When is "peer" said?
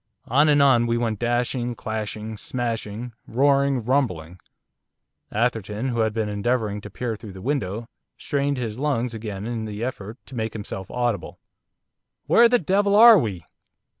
6.89-7.15